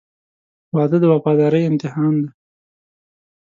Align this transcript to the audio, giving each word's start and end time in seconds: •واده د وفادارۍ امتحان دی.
•واده 0.75 0.97
د 1.01 1.05
وفادارۍ 1.13 1.63
امتحان 1.65 2.13
دی. 2.23 2.29